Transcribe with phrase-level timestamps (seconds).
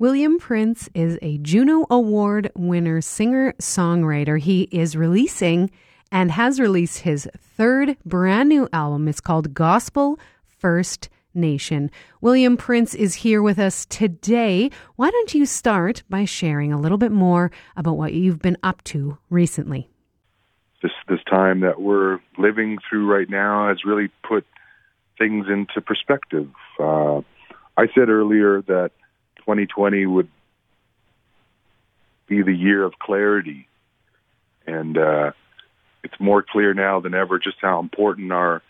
[0.00, 4.40] William Prince is a Juno Award winner singer songwriter.
[4.40, 5.70] He is releasing
[6.10, 9.08] and has released his third brand new album.
[9.08, 11.90] It's called Gospel First Nation.
[12.22, 14.70] William Prince is here with us today.
[14.96, 18.82] Why don't you start by sharing a little bit more about what you've been up
[18.84, 19.90] to recently?
[20.82, 24.46] This this time that we're living through right now has really put
[25.18, 26.48] things into perspective.
[26.78, 27.18] Uh,
[27.76, 28.92] I said earlier that
[29.40, 30.28] 2020 would
[32.28, 33.66] be the year of clarity.
[34.66, 35.32] And uh,
[36.04, 38.62] it's more clear now than ever just how important our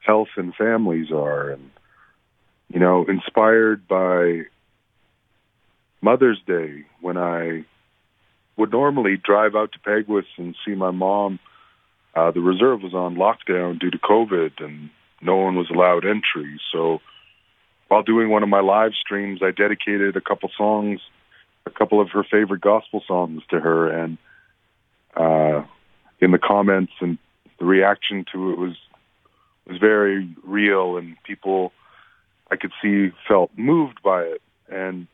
[0.00, 1.50] health and families are.
[1.50, 1.70] And,
[2.72, 4.42] you know, inspired by
[6.00, 7.64] Mother's Day, when I
[8.56, 11.38] would normally drive out to Peguis and see my mom,
[12.14, 14.90] uh, the reserve was on lockdown due to COVID and
[15.20, 16.60] no one was allowed entry.
[16.72, 17.00] So,
[17.88, 21.00] while doing one of my live streams, I dedicated a couple songs,
[21.66, 24.18] a couple of her favorite gospel songs to her, and
[25.16, 25.64] uh,
[26.20, 27.18] in the comments and
[27.58, 28.76] the reaction to it was
[29.66, 31.72] was very real, and people
[32.50, 34.42] I could see felt moved by it.
[34.68, 35.06] And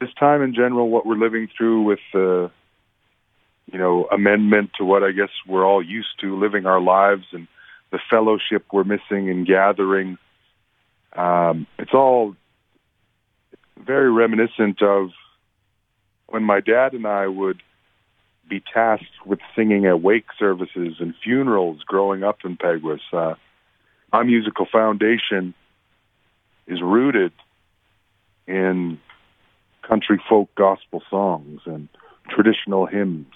[0.00, 2.50] this time in general, what we're living through with the
[3.72, 7.48] you know amendment to what I guess we're all used to living our lives and
[7.90, 10.16] the fellowship we're missing in gathering
[11.16, 12.34] um, it's all
[13.78, 15.10] very reminiscent of
[16.26, 17.62] when my dad and I would
[18.48, 23.00] be tasked with singing at wake services and funerals growing up in Peguis.
[23.12, 23.34] Uh,
[24.12, 25.54] my musical foundation
[26.66, 27.32] is rooted
[28.46, 28.98] in
[29.82, 31.88] country folk gospel songs and
[32.28, 33.32] traditional hymns,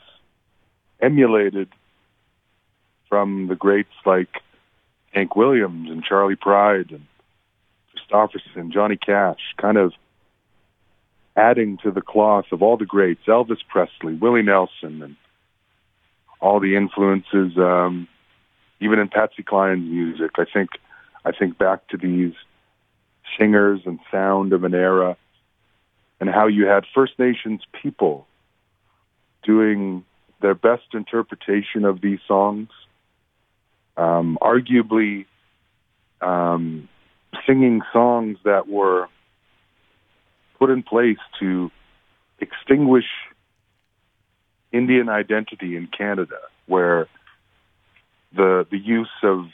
[1.01, 1.69] emulated
[3.09, 4.29] from the greats like
[5.13, 7.07] Hank Williams and Charley Pride and
[8.11, 9.93] Kristofferson, Johnny Cash, kind of
[11.37, 15.17] adding to the cloth of all the greats, Elvis Presley, Willie Nelson, and
[16.41, 18.09] all the influences, um,
[18.81, 20.33] even in Patsy Cline's music.
[20.39, 20.71] I think
[21.25, 22.35] I think back to these
[23.39, 25.17] singers and sound of an era,
[26.21, 28.27] and how you had First Nations people
[29.43, 30.05] doing
[30.41, 32.69] their best interpretation of these songs.
[33.97, 35.25] Um, arguably,
[36.21, 36.89] um,
[37.47, 39.09] singing songs that were
[40.59, 41.71] put in place to
[42.39, 43.07] extinguish
[44.73, 47.09] Indian identity in Canada, where
[48.35, 49.47] the the use of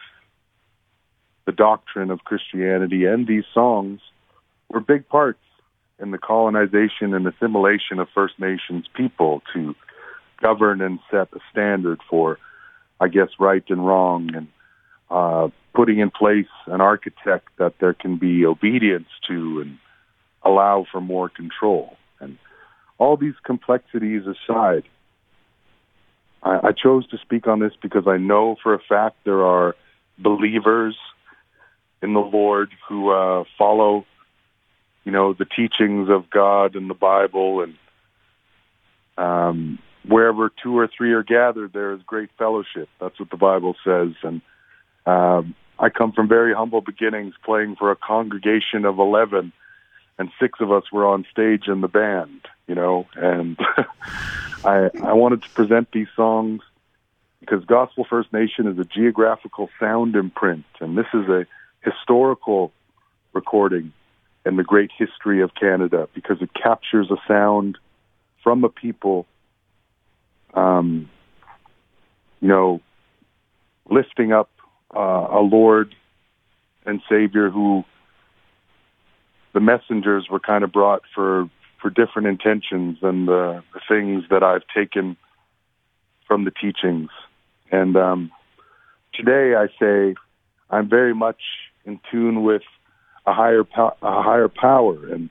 [1.45, 4.01] the doctrine of Christianity and these songs
[4.69, 5.41] were big parts
[5.99, 9.75] in the colonization and assimilation of First Nations people to
[10.41, 12.39] govern and set a standard for,
[13.01, 14.49] I guess, right and wrong and
[15.11, 19.79] uh, putting in place an architect that there can be obedience to and
[20.43, 21.97] allow for more control.
[22.21, 22.39] And
[22.99, 24.85] all these complexities aside,
[26.43, 29.75] I, I chose to speak on this because I know for a fact there are
[30.19, 30.97] believers
[32.03, 34.05] in the Lord who uh, follow,
[35.05, 37.75] you know, the teachings of God and the Bible, and
[39.17, 42.89] um, wherever two or three are gathered, there is great fellowship.
[43.01, 44.43] That's what the Bible says, and
[45.07, 49.53] um, I come from very humble beginnings, playing for a congregation of eleven,
[50.17, 52.47] and six of us were on stage in the band.
[52.69, 53.59] You know, and
[54.65, 56.63] I I wanted to present these songs
[57.41, 61.47] because Gospel First Nation is a geographical sound imprint, and this is a
[61.81, 62.73] historical
[63.33, 63.93] recording
[64.47, 67.77] in the great history of Canada because it captures a sound
[68.45, 69.27] from a people,
[70.55, 71.11] um,
[72.41, 72.81] you know,
[73.89, 74.49] lifting up
[74.95, 75.95] uh, a Lord
[76.85, 77.85] and Savior who
[79.53, 81.49] the messengers were kind of brought for
[81.81, 85.17] for different intentions than the, the things that I've taken
[86.29, 87.11] from the teachings.
[87.73, 88.31] And um,
[89.13, 90.15] today, I say
[90.71, 91.41] I'm very much
[91.85, 92.63] in tune with
[93.27, 95.29] a higher po- a higher power and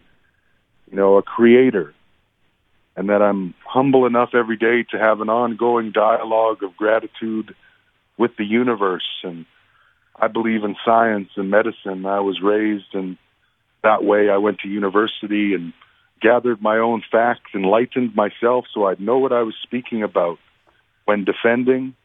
[0.89, 1.93] you know a creator
[2.95, 7.55] and that I'm humble enough every day to have an ongoing dialogue of gratitude
[8.21, 9.09] with the universe.
[9.23, 9.47] And
[10.15, 12.05] I believe in science and medicine.
[12.05, 13.17] I was raised in
[13.81, 14.29] that way.
[14.29, 15.73] I went to university and
[16.21, 20.37] gathered my own facts, enlightened myself so I'd know what I was speaking about
[21.05, 21.95] when defending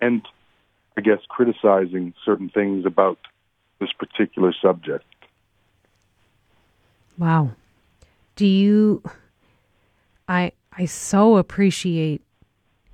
[0.00, 0.26] and
[0.96, 3.18] I guess criticizing certain things about
[3.78, 5.04] this particular subject.
[7.16, 7.52] Wow.
[8.34, 9.02] Do you
[10.26, 12.22] I I so appreciate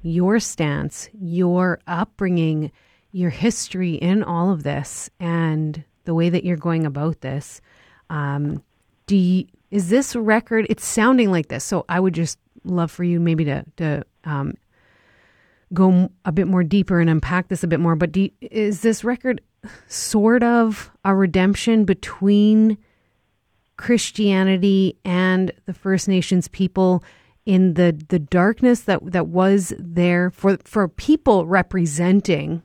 [0.03, 2.71] your stance, your upbringing,
[3.13, 7.61] your history in all of this, and the way that you're going about this.
[8.11, 8.63] Um,
[9.07, 10.67] do you, is this record?
[10.71, 14.55] It's sounding like this, so I would just love for you maybe to to um,
[15.73, 17.97] go a bit more deeper and unpack this a bit more.
[17.97, 19.41] But you, is this record
[19.87, 22.79] sort of a redemption between
[23.77, 27.03] Christianity and the First Nations people
[27.49, 32.63] in the the darkness that that was there for for people representing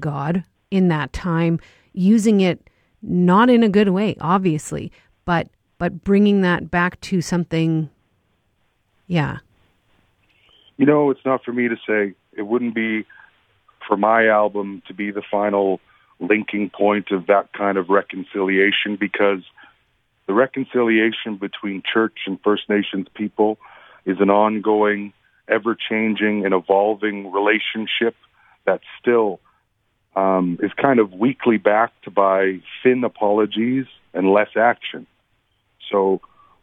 [0.00, 1.60] God in that time,
[1.92, 2.68] using it
[3.00, 4.90] not in a good way, obviously,
[5.24, 7.88] but but bringing that back to something,
[9.06, 9.38] yeah.
[10.76, 12.14] You know, it's not for me to say.
[12.36, 13.06] It wouldn't be
[13.86, 15.80] for my album to be the final
[16.18, 19.44] linking point of that kind of reconciliation because
[20.26, 23.58] the reconciliation between church and First Nations people
[24.06, 25.12] is an ongoing,
[25.48, 28.14] ever changing, and evolving relationship
[28.64, 29.40] that still
[30.14, 35.06] um, is kind of weakly backed by thin apologies and less action.
[35.90, 36.20] So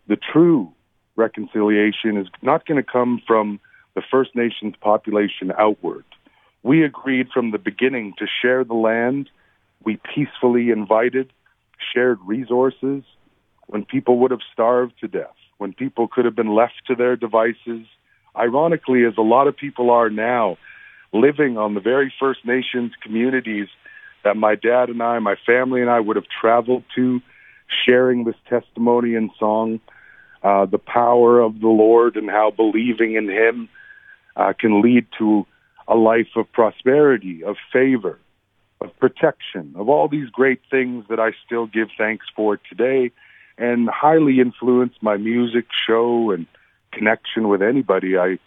[0.08, 0.72] the true
[1.16, 3.60] reconciliation is not going to come from
[3.96, 6.04] the First Nations population outward.
[6.64, 9.30] We agreed from the beginning to share the land.
[9.84, 11.32] We peacefully invited,
[11.94, 13.04] shared resources
[13.68, 17.16] when people would have starved to death, when people could have been left to their
[17.16, 17.86] devices.
[18.36, 20.58] Ironically, as a lot of people are now,
[21.14, 23.70] living on the very First Nations communities
[24.26, 27.22] that my dad and I, my family and I would have traveled to,
[27.86, 29.80] sharing this testimony and song,
[30.44, 33.70] uh, the power of the Lord and how believing in Him
[34.36, 35.46] uh, can lead to
[35.88, 38.20] a life of prosperity, of favor,
[38.82, 43.14] of protection, of all these great things that I still give thanks for today
[43.58, 46.48] and highly influence my music show and
[46.92, 48.40] connection with anybody I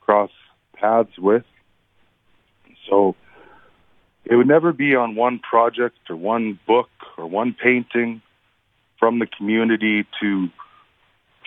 [0.00, 0.30] cross
[0.74, 1.44] paths with.
[2.88, 3.14] So
[4.24, 8.22] it would never be on one project or one book or one painting
[8.98, 10.48] from the community to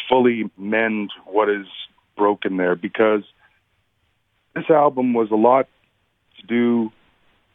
[0.09, 1.67] fully mend what is
[2.17, 3.23] broken there because
[4.55, 5.67] this album was a lot
[6.39, 6.91] to do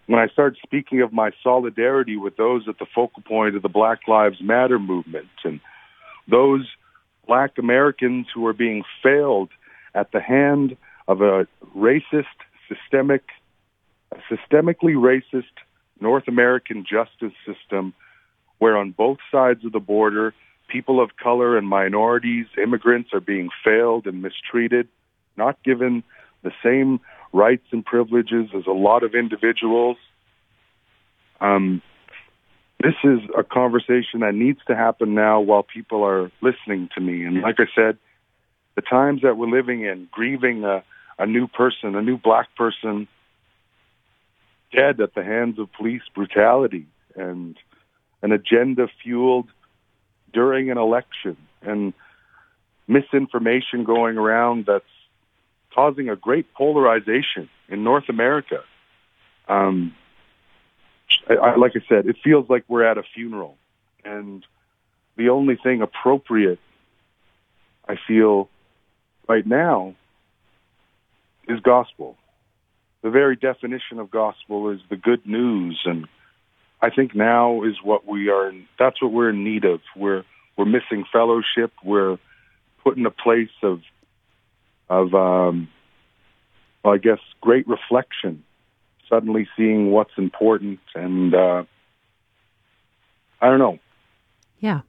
[0.07, 3.69] when I started speaking of my solidarity with those at the focal point of the
[3.69, 5.61] Black Lives Matter movement and
[6.29, 6.67] those
[7.27, 9.51] black Americans who are being failed
[9.95, 10.77] at the hand
[11.09, 12.25] of a racist,
[12.69, 13.25] systemic,
[14.31, 15.45] systemically racist
[16.01, 17.93] North American justice system
[18.59, 20.35] where on both sides of the border,
[20.69, 24.89] people of color and minorities, immigrants are being failed and mistreated,
[25.37, 26.03] not given
[26.43, 27.01] the same
[27.37, 29.99] rights and privileges as a lot of individuals.
[31.41, 31.83] Um,
[32.83, 37.25] this is a conversation that needs to happen now while people are listening to me.
[37.25, 37.99] And like I said,
[38.75, 40.83] the times that we're living in, grieving a,
[41.19, 43.07] a new person, a new black person
[44.73, 47.57] dead at the hands of police brutality and
[48.23, 49.49] an agenda fueled
[50.33, 51.95] during an election and
[52.89, 54.85] misinformation going around that's
[55.77, 58.63] causing a great polarization in North America.
[59.47, 59.95] Um,
[61.29, 63.57] I, I, like I said, it feels like we're at a funeral,
[64.05, 64.45] and
[65.17, 66.59] the only thing appropriate,
[67.87, 68.49] I feel,
[69.29, 69.95] right now,
[71.47, 72.17] is gospel.
[73.03, 76.09] The very definition of gospel is the good news, and
[76.81, 78.51] I think now is what we are.
[78.79, 79.81] That's what we're in need of.
[79.95, 80.25] We're
[80.57, 81.73] we're missing fellowship.
[81.85, 82.17] We're
[82.83, 83.83] put in a place of
[84.89, 85.69] of, um,
[86.83, 88.45] well, I guess, great reflection,
[89.09, 90.81] suddenly seeing what's important.
[90.95, 91.65] And uh,
[93.41, 93.79] I don't know.
[94.61, 94.81] Yeah.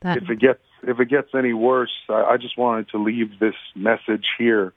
[0.00, 0.18] That...
[0.18, 3.54] If it gets if it gets any worse, I, I just wanted to leave this
[3.74, 4.72] message here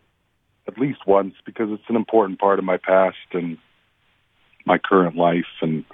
[0.67, 3.57] at least once because it's an important part of my past and
[4.65, 5.45] my current life.
[5.61, 5.85] And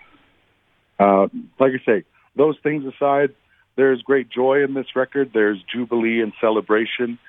[1.00, 1.28] uh,
[1.60, 2.04] like I say,
[2.36, 3.34] those things aside,
[3.76, 5.32] there's great joy in this record.
[5.34, 7.20] There's jubilee and celebration.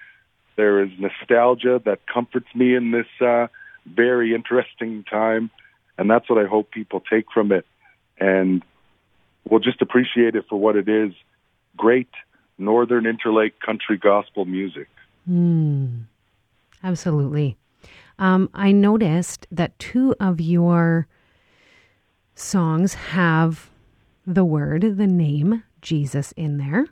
[0.57, 3.49] There is nostalgia that comforts me in this uh,
[3.87, 5.51] very interesting time,
[5.99, 7.67] and that's what I hope people take from it.
[8.19, 8.63] And
[9.49, 11.13] we'll just appreciate it for what it is:
[11.77, 12.11] great
[12.59, 14.89] Northern Interlake country gospel music.
[15.29, 16.05] Mm,
[16.83, 17.57] absolutely.
[18.19, 21.09] Um, I noticed that two of your
[22.37, 23.71] songs have
[24.27, 26.87] the word, the name Jesus in there.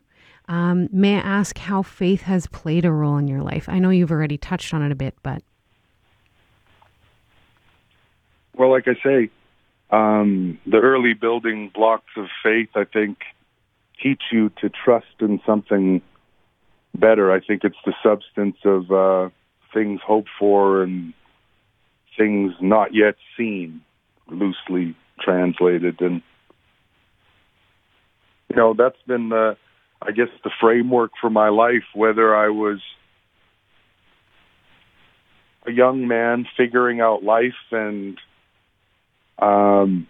[0.49, 3.69] Um, may I ask how faith has played a role in your life?
[3.69, 5.43] I know you've already touched on it a bit, but.
[8.55, 9.31] Well, like I say,
[9.91, 13.19] um, the early building blocks of faith, I think,
[14.03, 16.03] teach you to trust in something
[16.95, 17.33] better.
[17.33, 19.31] I think it's the substance of uh,
[19.73, 21.15] things hoped for and
[22.19, 23.81] things not yet seen,
[24.29, 26.01] loosely translated.
[26.01, 26.23] And,
[28.51, 29.57] you know, that's been the
[30.07, 32.81] I guess, the framework for my life, whether I was
[35.65, 38.19] a young man figuring out life and
[39.39, 40.09] um,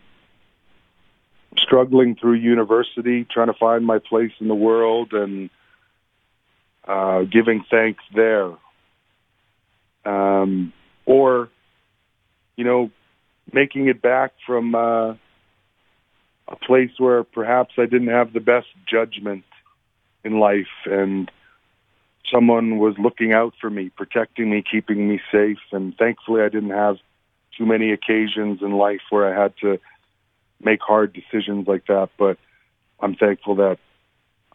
[1.58, 5.50] struggling through university, trying to find my place in the world and
[6.86, 8.52] uh, giving thanks there.
[10.04, 10.72] Um,
[11.04, 11.50] or,
[12.56, 12.90] you know,
[13.52, 15.10] making it back from uh,
[16.48, 19.44] a place where perhaps I didn't have the best judgment
[20.24, 21.30] in life and
[22.32, 25.58] someone was looking out for me, protecting me, keeping me safe.
[25.70, 26.96] And thankfully, I didn't have
[27.56, 29.78] too many occasions in life where I had to
[30.62, 32.10] make hard decisions like that.
[32.18, 32.38] But
[33.00, 33.78] I'm thankful that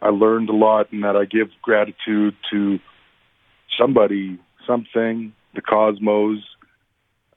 [0.02, 2.80] I learned a lot and that I give gratitude to
[3.78, 6.40] somebody, something, the cosmos.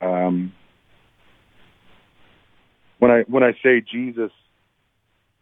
[0.01, 0.53] Um,
[2.99, 4.31] when I when I say Jesus,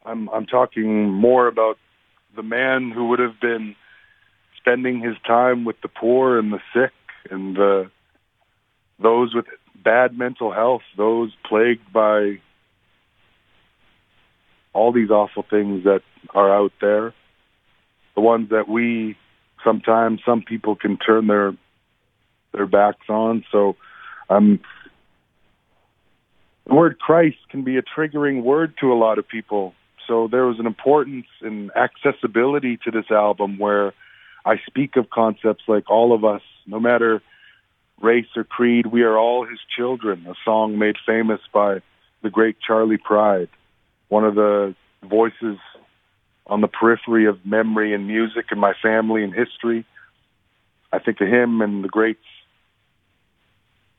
[0.04, 1.78] I'm I'm talking more about
[2.35, 3.75] the man who would have been
[4.56, 6.92] spending his time with the poor and the sick
[7.30, 7.90] and the
[9.00, 9.47] those with
[9.82, 12.40] bad mental health, those plagued by
[14.73, 16.02] all these awful things that
[16.35, 17.14] are out there,
[18.14, 19.16] the ones that we
[19.64, 21.52] sometimes some people can turn their
[22.52, 23.44] their backs on.
[23.50, 23.76] So
[24.28, 24.61] um
[26.66, 29.75] the word Christ can be a triggering word to a lot of people.
[30.09, 33.93] So there was an importance and accessibility to this album where
[34.45, 37.23] I speak of concepts like all of us, no matter
[38.00, 41.83] race or creed, we are all his children, a song made famous by
[42.23, 43.50] the great Charley Pride,
[44.09, 45.59] one of the voices
[46.47, 49.85] on the periphery of memory and music in my family and history.
[50.91, 52.25] I think of him and the greats,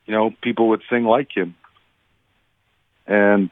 [0.08, 1.56] you know, people would sing like him.
[3.06, 3.52] And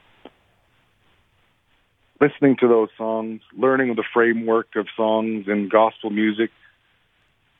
[2.20, 6.50] listening to those songs, learning the framework of songs and gospel music,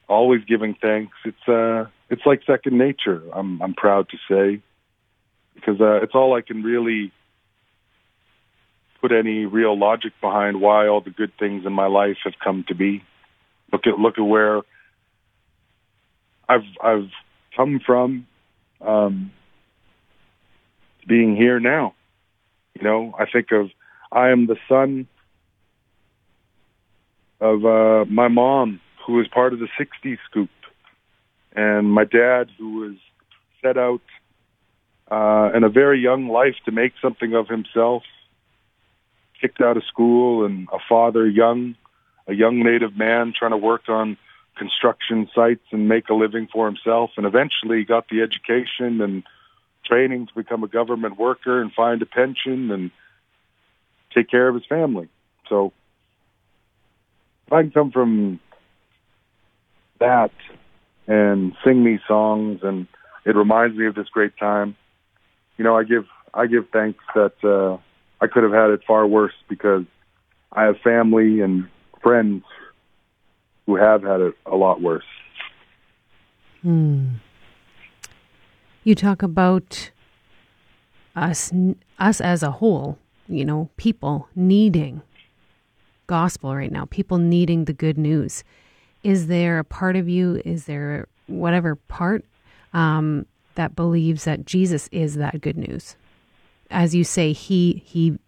[0.09, 1.17] always giving thanks.
[1.25, 3.23] It's uh, it's like second nature.
[3.33, 4.63] I'm I'm proud to say
[5.55, 7.13] because uh, it's all I can really
[9.01, 12.65] put any real logic behind why all the good things in my life have come
[12.69, 13.05] to be.
[13.73, 14.63] Look at look at where
[16.49, 17.11] I've I've
[17.57, 18.27] come from.
[18.81, 19.33] Um,
[21.09, 21.95] being here now.
[22.75, 23.71] You know, I think of
[24.11, 25.07] I am the son
[27.41, 30.51] of uh, my mom, who was part of the '60s scoop,
[31.55, 32.97] and my dad, who was
[33.63, 34.01] set out
[35.11, 38.03] uh, in a very young life to make something of himself,
[39.41, 41.75] kicked out of school, and a father, young,
[42.27, 44.17] a young Native man, trying to work on
[44.57, 49.23] construction sites and make a living for himself, and eventually got the education and
[49.85, 52.91] training to become a government worker and find a pension and
[54.15, 55.09] take care of his family.
[55.49, 55.73] So
[57.47, 58.41] if I can come from
[60.01, 60.31] that
[61.07, 62.87] and sing me songs and
[63.25, 64.77] it reminds me of this great time,
[65.57, 67.79] you know, I give I give thanks that uh
[68.21, 69.85] I could have had it far worse because
[70.53, 71.69] I have family and
[72.03, 72.45] friends
[73.67, 75.05] who have had it a lot worse.
[76.63, 77.17] Hmm.
[78.83, 79.91] You talk about
[81.15, 81.53] us,
[81.99, 85.03] us as a whole, you know, people needing
[86.07, 88.43] gospel right now, people needing the good news.
[89.05, 92.25] Is there a part of you, is there whatever part
[92.73, 95.97] um, that believes that Jesus is that good news?
[96.71, 98.19] As you say, he, he,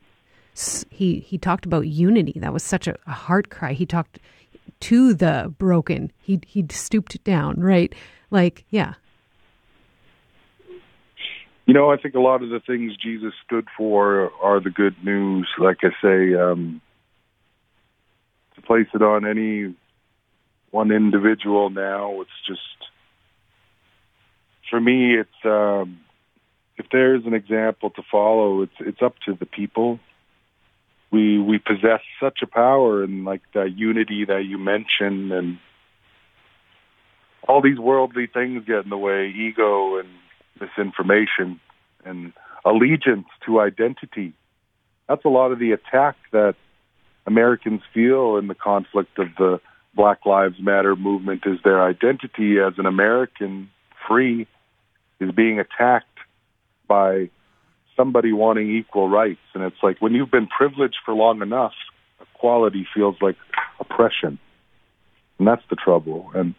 [0.90, 2.38] he, he talked about unity.
[2.38, 3.72] That was such a, a heart cry.
[3.72, 4.18] He talked
[4.80, 6.12] to the broken.
[6.20, 7.94] He, he stooped down, right?
[8.30, 8.94] Like, yeah,
[11.70, 14.96] you know, I think a lot of the things Jesus stood for are the good
[15.04, 15.48] news.
[15.56, 16.80] Like I say, um,
[18.56, 19.76] to place it on any
[20.72, 22.60] one individual now, it's just
[24.68, 25.14] for me.
[25.14, 26.00] It's um,
[26.76, 30.00] if there's an example to follow, it's it's up to the people.
[31.12, 35.58] We we possess such a power and like that unity that you mentioned, and
[37.46, 40.08] all these worldly things get in the way, ego and
[40.58, 41.60] misinformation
[42.04, 42.32] and
[42.64, 44.32] allegiance to identity.
[45.08, 46.54] That's a lot of the attack that
[47.26, 49.60] Americans feel in the conflict of the
[49.94, 53.70] Black Lives Matter movement is their identity as an American
[54.06, 54.46] free
[55.20, 56.06] is being attacked
[56.86, 57.28] by
[57.96, 59.40] somebody wanting equal rights.
[59.54, 61.74] And it's like when you've been privileged for long enough,
[62.20, 63.36] equality feels like
[63.78, 64.38] oppression.
[65.38, 66.30] And that's the trouble.
[66.34, 66.54] And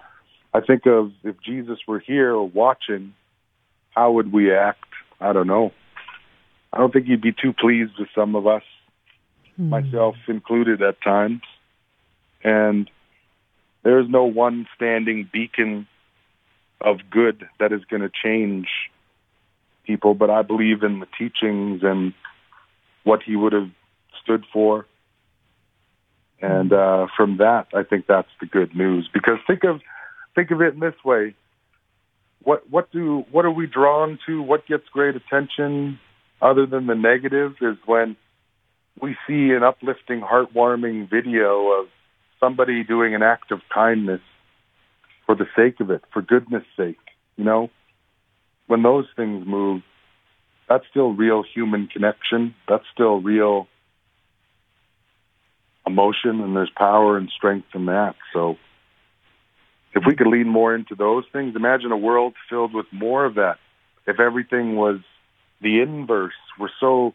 [0.54, 3.14] I think of if Jesus were here watching,
[3.92, 4.86] how would we act?
[5.20, 5.72] I don't know.
[6.74, 8.64] I don't think he'd be too pleased with some of us,
[9.60, 9.70] mm.
[9.70, 11.42] myself included at times.
[12.44, 12.90] And
[13.84, 15.88] there's no one standing beacon
[16.80, 18.68] of good that is going to change
[19.86, 22.14] people, but I believe in the teachings and
[23.04, 23.70] what he would have
[24.24, 24.86] stood for.
[26.42, 29.08] And uh, from that, I think that's the good news.
[29.14, 29.82] Because think of
[30.34, 31.36] think of it in this way:
[32.44, 34.42] what what do what are we drawn to?
[34.42, 36.00] What gets great attention,
[36.42, 38.16] other than the negative, is when
[39.02, 41.88] we see an uplifting, heartwarming video of
[42.40, 44.22] somebody doing an act of kindness
[45.26, 46.98] for the sake of it, for goodness sake.
[47.38, 47.70] You know,
[48.68, 49.82] when those things move,
[50.68, 52.56] that's still real human connection.
[52.68, 53.68] That's still real
[55.86, 58.16] emotion, and there's power and strength in that.
[58.34, 58.58] So,
[59.94, 63.36] if we could lean more into those things, imagine a world filled with more of
[63.36, 63.58] that.
[64.08, 65.00] If everything was
[65.62, 67.14] the inverse, we're so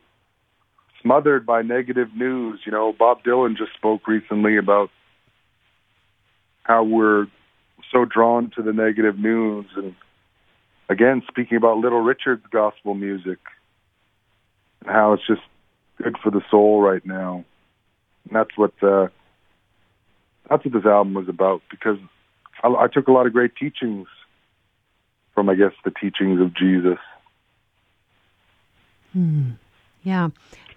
[1.02, 2.61] smothered by negative news.
[2.64, 4.90] You know, Bob Dylan just spoke recently about
[6.64, 7.26] how we're
[7.92, 9.95] so drawn to the negative news and
[10.88, 13.38] again speaking about little richard's gospel music
[14.80, 15.42] and how it's just
[16.02, 17.45] good for the soul right now
[18.25, 19.06] and that's what uh
[20.50, 21.99] that's what this album was about because
[22.66, 24.08] I, I took a lot of great teachings
[25.35, 26.99] from i guess the teachings of jesus
[29.12, 29.50] hmm.
[30.02, 30.30] yeah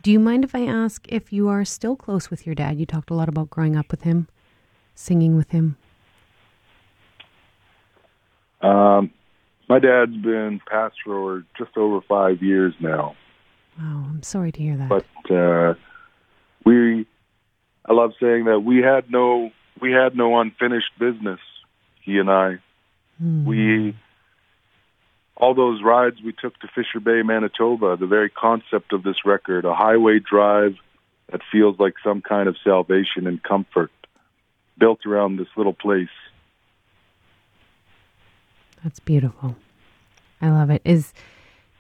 [0.04, 2.86] do you mind if i ask if you are still close with your dad you
[2.86, 4.28] talked a lot about growing up with him
[5.00, 5.78] singing with him?
[8.62, 9.12] Um,
[9.70, 13.16] my dad's been pastor just over five years now.
[13.80, 14.90] Wow, I'm sorry to hear that.
[14.90, 15.76] But uh,
[16.66, 17.08] we,
[17.86, 21.40] I love saying that we had no, we had no unfinished business.
[22.10, 22.58] He and I,
[23.22, 23.46] mm.
[23.46, 23.96] we,
[25.38, 27.98] all those rides we took to Fisher Bay, Manitoba.
[27.98, 30.76] The very concept of this record, a highway drive
[31.32, 33.92] that feels like some kind of salvation and comfort
[34.80, 36.08] built around this little place.
[38.84, 39.56] That's beautiful.
[40.42, 40.82] I love it.
[40.84, 41.14] Is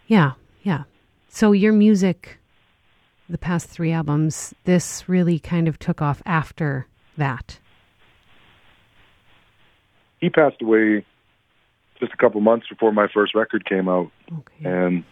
[0.06, 0.84] yeah, yeah.
[1.30, 2.38] So your music
[3.28, 6.88] the past 3 albums, this really kind of took off after
[7.18, 7.60] that.
[10.20, 11.06] He passed away
[12.00, 14.12] just a couple months before my first record came out.
[14.32, 14.70] Okay.
[14.70, 15.04] And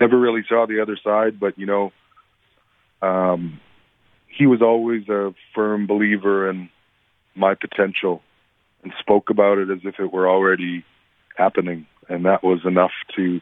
[0.00, 1.92] never really saw the other side, but you know,
[3.02, 3.60] um,
[4.28, 6.70] he was always a firm believer in
[7.34, 8.22] my potential
[8.82, 10.84] and spoke about it as if it were already
[11.36, 11.86] happening.
[12.08, 13.40] And that was enough to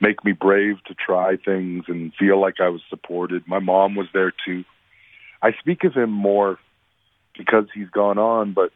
[0.00, 3.46] make me brave to try things and feel like I was supported.
[3.46, 4.64] My mom was there too.
[5.42, 6.58] I speak of him more
[7.36, 8.72] because he's gone on, but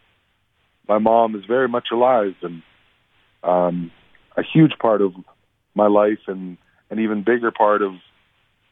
[0.88, 2.62] my mom is very much alive and
[3.42, 3.90] um,
[4.36, 5.14] a huge part of
[5.74, 6.56] my life and
[6.90, 7.92] an even bigger part of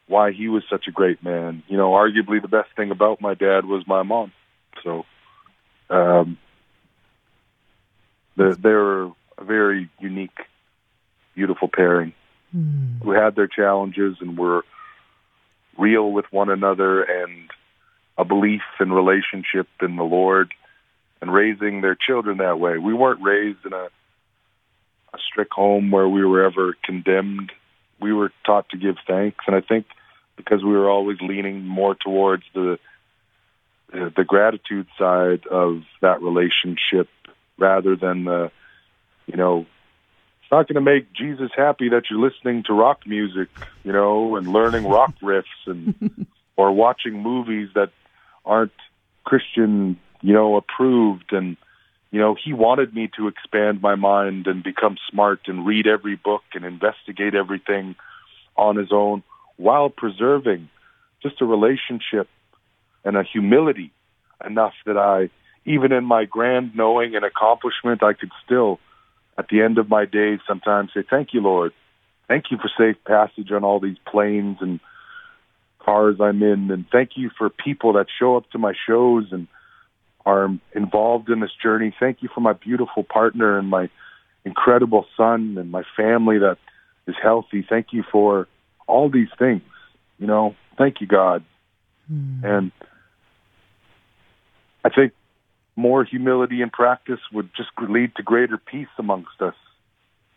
[0.07, 1.63] why he was such a great man.
[1.67, 4.31] You know, arguably the best thing about my dad was my mom.
[4.83, 5.05] So,
[5.89, 6.37] um,
[8.35, 10.37] the, they're a very unique,
[11.35, 12.13] beautiful pairing
[12.55, 13.01] mm.
[13.01, 14.63] who had their challenges and were
[15.77, 17.49] real with one another and
[18.17, 20.53] a belief and relationship in the Lord
[21.23, 22.77] and raising their children that way.
[22.77, 23.87] We weren't raised in a
[25.15, 27.51] a strict home where we were ever condemned
[28.01, 29.85] we were taught to give thanks, and I think
[30.35, 32.77] because we were always leaning more towards the
[33.89, 37.07] the, the gratitude side of that relationship
[37.57, 38.51] rather than the
[39.25, 39.61] you know
[40.41, 43.47] it's not going to make Jesus happy that you're listening to rock music,
[43.85, 47.91] you know, and learning rock riffs and or watching movies that
[48.45, 48.73] aren't
[49.23, 51.57] Christian, you know, approved and
[52.11, 56.15] you know, he wanted me to expand my mind and become smart and read every
[56.15, 57.95] book and investigate everything
[58.55, 59.23] on his own
[59.57, 60.69] while preserving
[61.23, 62.29] just a relationship
[63.03, 63.91] and a humility
[64.45, 65.31] enough that I,
[65.65, 68.79] even in my grand knowing and accomplishment, I could still,
[69.35, 71.71] at the end of my days, sometimes say, Thank you, Lord.
[72.27, 74.79] Thank you for safe passage on all these planes and
[75.79, 76.69] cars I'm in.
[76.69, 79.47] And thank you for people that show up to my shows and
[80.25, 81.93] are involved in this journey.
[81.99, 83.89] Thank you for my beautiful partner and my
[84.45, 86.57] incredible son and my family that
[87.07, 87.65] is healthy.
[87.67, 88.47] Thank you for
[88.87, 89.61] all these things.
[90.19, 91.43] You know, thank you, God.
[92.11, 92.43] Mm.
[92.43, 92.71] And
[94.83, 95.13] I think
[95.75, 99.55] more humility in practice would just lead to greater peace amongst us,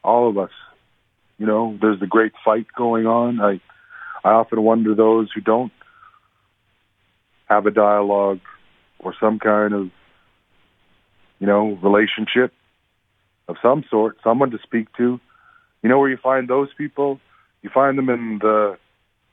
[0.02, 0.50] all of us.
[1.38, 3.40] You know, there's a great fight going on.
[3.40, 3.60] I
[4.24, 5.72] I often wonder those who don't
[7.44, 8.40] have a dialogue
[8.98, 9.90] or some kind of,
[11.38, 12.52] you know, relationship
[13.48, 15.20] of some sort, someone to speak to.
[15.82, 17.20] You know where you find those people?
[17.62, 18.78] You find them in the,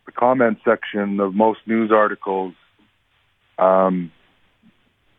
[0.06, 2.54] the comment section of most news articles.
[3.58, 4.12] Um,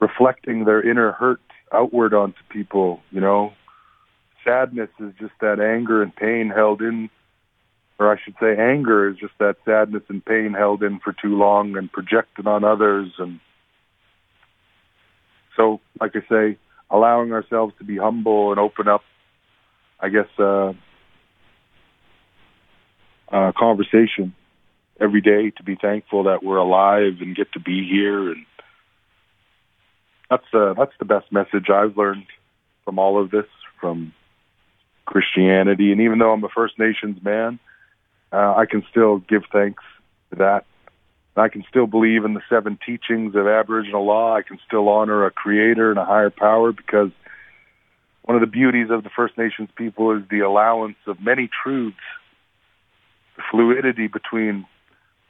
[0.00, 1.40] reflecting their inner hurt
[1.72, 3.52] outward onto people, you know.
[4.44, 7.08] Sadness is just that anger and pain held in,
[7.98, 11.36] or I should say anger is just that sadness and pain held in for too
[11.36, 13.12] long and projected on others.
[13.18, 13.40] And
[15.56, 16.58] so, like I say,
[16.90, 19.02] allowing ourselves to be humble and open up,
[20.00, 20.72] I guess, uh,
[23.30, 24.34] uh, conversation
[25.00, 28.44] every day to be thankful that we're alive and get to be here and
[30.30, 32.26] that's uh, that's the best message I've learned
[32.84, 33.46] from all of this,
[33.80, 34.12] from
[35.04, 35.92] Christianity.
[35.92, 37.58] And even though I'm a First Nations man,
[38.32, 39.82] uh, I can still give thanks
[40.30, 40.64] to that.
[41.36, 44.36] I can still believe in the seven teachings of Aboriginal law.
[44.36, 47.10] I can still honor a creator and a higher power because
[48.22, 51.96] one of the beauties of the First Nations people is the allowance of many truths,
[53.36, 54.64] the fluidity between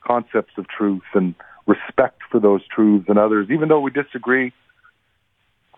[0.07, 1.35] concepts of truth and
[1.67, 3.49] respect for those truths and others.
[3.51, 4.53] Even though we disagree,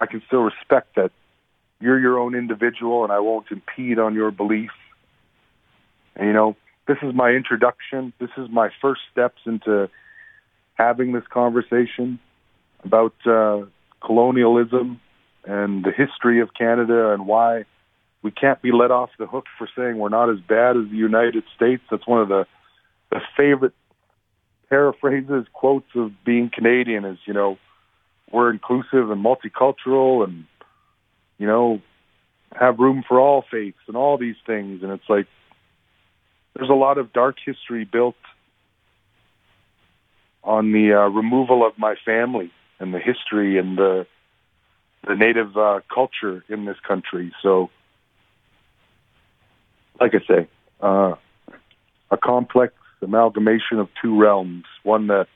[0.00, 1.12] I can still respect that
[1.80, 4.70] you're your own individual and I won't impede on your belief.
[6.16, 6.56] And, you know,
[6.88, 8.12] this is my introduction.
[8.18, 9.88] This is my first steps into
[10.76, 12.18] having this conversation
[12.84, 13.62] about uh,
[14.04, 15.00] colonialism
[15.44, 17.64] and the history of Canada and why
[18.22, 20.96] we can't be let off the hook for saying we're not as bad as the
[20.96, 21.82] United States.
[21.90, 22.46] That's one of the,
[23.10, 23.74] the favorite
[24.68, 27.58] paraphrases, quotes of being Canadian is, you know,
[28.30, 30.44] we're inclusive and multicultural and
[31.38, 31.80] you know
[32.52, 35.26] have room for all faiths and all these things and it's like
[36.54, 38.16] there's a lot of dark history built
[40.46, 44.06] on the uh, removal of my family and the history and the
[45.06, 47.70] the native uh, culture in this country so
[50.00, 50.48] like i say
[50.80, 51.14] uh,
[52.10, 55.26] a complex amalgamation of two realms one that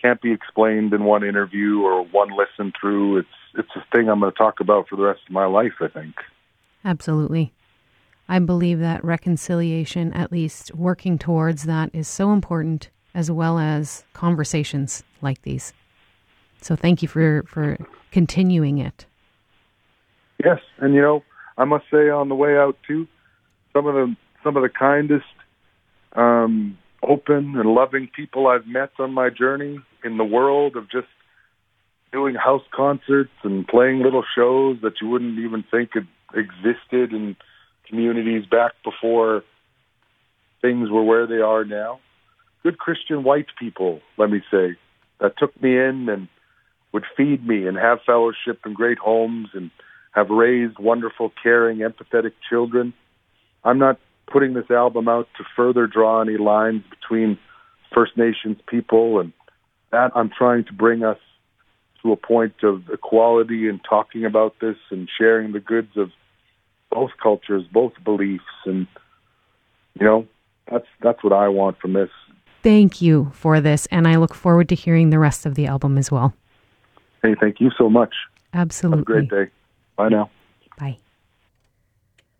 [0.00, 3.18] can't be explained in one interview or one listen through.
[3.18, 5.72] It's it's a thing I'm going to talk about for the rest of my life.
[5.80, 6.14] I think.
[6.84, 7.52] Absolutely.
[8.28, 14.04] I believe that reconciliation, at least working towards that, is so important, as well as
[14.12, 15.72] conversations like these.
[16.60, 17.78] So thank you for for
[18.12, 19.06] continuing it.
[20.44, 21.24] Yes, and you know,
[21.56, 23.08] I must say on the way out too,
[23.72, 25.24] some of the some of the kindest
[26.14, 31.08] um, open and loving people I've met on my journey in the world of just
[32.12, 35.90] doing house concerts and playing little shows that you wouldn't even think
[36.34, 37.36] existed in
[37.88, 39.42] communities back before
[40.60, 42.00] things were where they are now.
[42.62, 44.76] Good Christian white people, let me say,
[45.20, 46.28] that took me in and
[46.92, 49.70] would feed me and have fellowship in great homes and
[50.12, 52.94] have raised wonderful, caring, empathetic children.
[53.64, 53.98] I'm not
[54.30, 57.38] putting this album out to further draw any lines between
[57.94, 59.32] First Nations people and
[59.92, 61.18] that I'm trying to bring us
[62.02, 66.10] to a point of equality and talking about this and sharing the goods of
[66.90, 68.86] both cultures, both beliefs and
[69.98, 70.26] you know,
[70.70, 72.10] that's that's what I want from this.
[72.66, 75.96] Thank you for this and I look forward to hearing the rest of the album
[75.96, 76.34] as well.
[77.22, 78.12] Hey, thank you so much.
[78.52, 79.14] Absolutely.
[79.14, 79.52] Have a great day.
[79.94, 80.30] Bye now.
[80.76, 80.98] Bye.